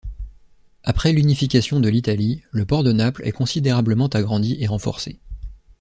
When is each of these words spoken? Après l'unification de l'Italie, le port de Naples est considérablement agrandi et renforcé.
Après 0.83 1.13
l'unification 1.13 1.79
de 1.79 1.87
l'Italie, 1.87 2.41
le 2.49 2.65
port 2.65 2.83
de 2.83 2.91
Naples 2.91 3.21
est 3.23 3.31
considérablement 3.31 4.07
agrandi 4.07 4.57
et 4.59 4.65
renforcé. 4.65 5.19